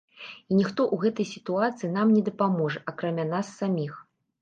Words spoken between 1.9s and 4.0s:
нам не дапаможа, акрамя нас саміх.